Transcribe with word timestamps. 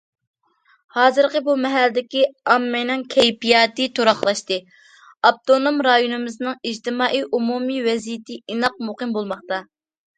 ھازىر، 0.93 1.27
بۇ 1.49 1.53
مەھەللىدىكى 1.65 2.23
ئاممىنىڭ 2.53 3.05
كەيپىياتى 3.17 3.87
تۇراقلاشتى، 4.01 4.59
ئاپتونوم 5.31 5.81
رايونىمىزنىڭ 5.91 6.61
ئىجتىمائىي 6.73 7.27
ئومۇمىي 7.31 7.89
ۋەزىيىتى 7.93 8.45
ئىناق، 8.51 8.87
مۇقىم 8.91 9.19
بولماقتا. 9.21 9.67